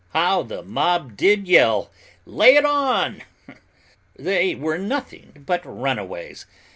How 0.13 0.41
the 0.41 0.63
mob 0.63 1.15
did 1.15 1.47
yell 1.47 1.91
'Lay 2.25 2.55
it 2.55 2.65
on!' 2.65 3.21
They 4.17 4.55
were 4.55 4.79
nothing 4.79 5.43
but 5.45 5.61
runaways. 5.63 6.47